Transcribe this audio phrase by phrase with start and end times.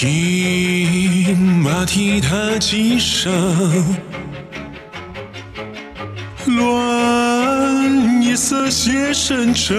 [0.00, 3.30] 听马蹄踏几声，
[6.46, 9.76] 乱夜色写深沉。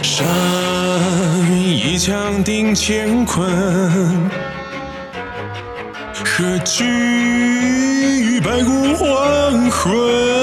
[0.00, 0.24] 山
[1.50, 3.50] 一枪定乾坤，
[6.24, 10.41] 何惧白骨黄昏？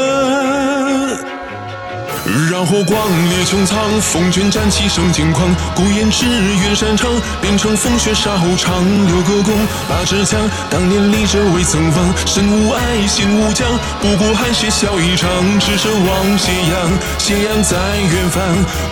[2.50, 5.50] 让火光烈穹苍，风卷战旗生剑狂。
[5.74, 7.10] 孤雁只愿山长，
[7.42, 8.84] 变成风雪沙后长。
[9.08, 9.56] 六个弓，
[9.88, 12.14] 八支枪，当年立着未曾忘。
[12.28, 13.68] 身无爱，心无疆，
[14.00, 15.28] 不顾寒雪笑一场。
[15.60, 18.44] 只身望斜阳，斜阳在远方，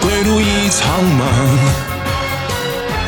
[0.02, 1.24] 归路已苍茫。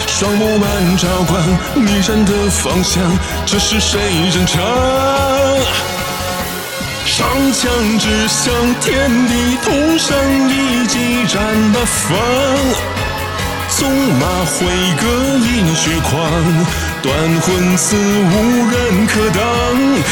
[0.07, 1.41] 双目满朝光，
[1.75, 3.01] 你站的方向，
[3.45, 3.99] 这是谁
[4.33, 5.88] 人唱？
[7.17, 10.15] 长枪指向天地，同上
[10.47, 11.41] 一骑战
[11.73, 12.17] 八方。
[13.67, 14.57] 纵马挥
[15.01, 15.03] 戈
[15.37, 16.15] 饮血狂，
[17.01, 18.33] 断魂刺无
[18.69, 19.41] 人可挡。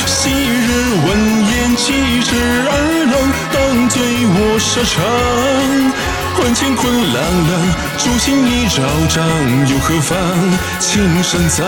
[0.05, 0.69] 昔日
[1.05, 1.07] 闻
[1.45, 2.29] 言气势
[2.67, 2.71] 而
[3.11, 3.15] 冷，
[3.53, 3.55] 当
[3.89, 4.95] 醉卧沙场。
[6.37, 7.51] 换乾坤朗朗，
[7.97, 9.27] 烛心已照彰，
[9.67, 10.15] 又何妨？
[10.79, 11.65] 青山藏，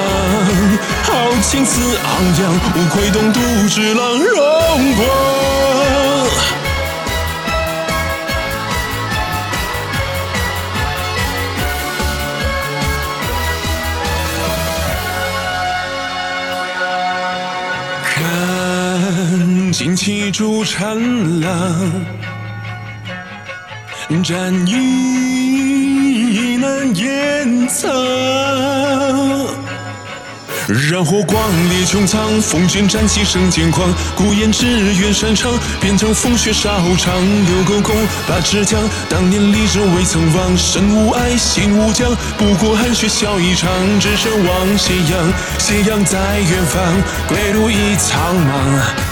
[1.03, 2.07] 豪情似昂
[2.39, 5.07] 扬，无愧东都之狼荣光。
[18.03, 18.13] 看
[19.73, 22.18] 旌旗烛缠郎。
[24.23, 27.87] 战意难掩藏，
[30.67, 33.87] 燃火光烈穹苍，风卷战旗生剑狂。
[34.15, 37.13] 孤雁只愿山长，变成风雪沙后长。
[37.45, 37.95] 六勾弓，
[38.27, 40.57] 八支枪，当年立志未曾忘。
[40.57, 43.69] 身无爱，心无疆，不过寒雪笑一场。
[43.99, 46.83] 只身望斜阳，斜阳在远方，
[47.27, 49.08] 归路已苍茫。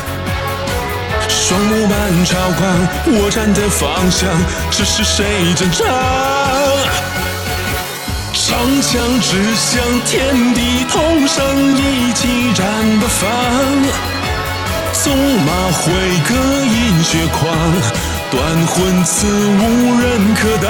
[1.48, 2.68] 双目满朝光，
[3.06, 4.28] 我站的方向，
[4.70, 5.88] 这是谁阵仗？
[8.34, 11.40] 长枪指向天地，同生
[11.78, 12.66] 一骑战
[13.00, 13.32] 八方。
[14.92, 15.88] 纵马挥
[16.28, 16.36] 戈
[16.66, 17.48] 饮血狂，
[18.30, 19.62] 断魂刺无
[20.02, 20.68] 人可挡。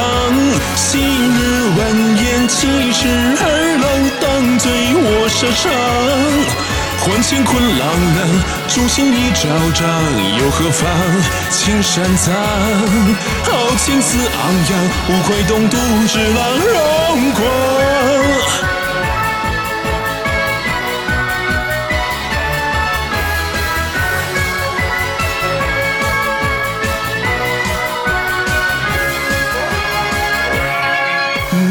[0.76, 1.82] 昔日闻
[2.18, 3.10] 言气势
[3.42, 3.44] 而
[3.82, 5.74] 冷，当醉卧沙场。
[7.00, 7.50] 换乾坤
[7.80, 8.20] 朗朗，
[8.68, 9.88] 初心已昭彰，
[10.38, 10.88] 又何妨？
[11.50, 12.34] 青山藏，
[13.44, 14.80] 豪情似昂扬，
[15.10, 17.44] 无愧东都之朗荣光。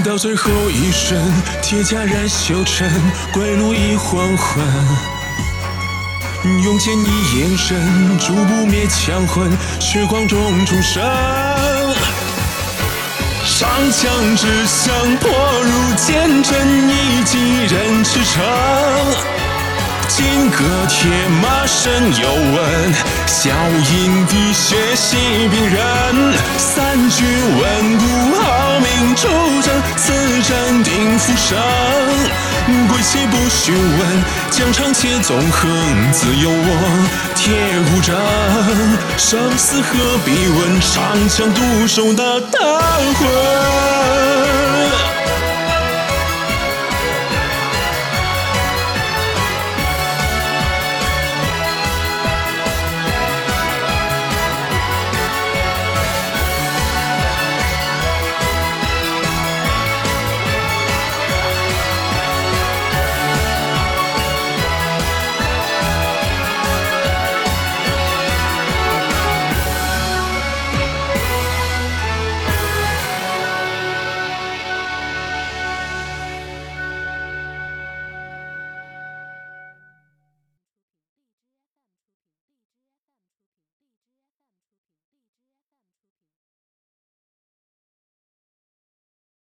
[0.02, 1.20] 到最后一瞬，
[1.60, 2.90] 铁甲染锈尘，
[3.32, 5.15] 归路已黄昏。
[6.44, 11.02] 用剑一眼神，逐不灭枪魂，血光中重生。
[13.44, 15.30] 上枪指向破
[15.62, 16.54] 如坚贞，
[16.88, 18.40] 一击人驰骋。
[20.08, 20.58] 金戈
[20.88, 21.10] 铁
[21.42, 22.94] 马身有纹，
[23.26, 23.50] 笑
[23.90, 25.16] 饮滴血洗
[25.48, 26.34] 兵刃。
[26.58, 27.26] 三军
[27.58, 28.04] 稳固
[28.40, 28.44] 豪
[28.80, 29.28] 名出
[29.62, 31.58] 征，此战定复生。
[33.08, 35.70] 且不询问，疆场且纵横，
[36.12, 37.06] 自有我
[37.36, 37.54] 铁
[37.88, 38.10] 骨铮。
[39.16, 42.58] 生死何必问，长枪独守那大
[43.14, 43.24] 魂。